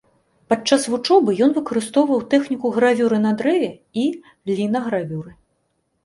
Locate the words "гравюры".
2.77-3.19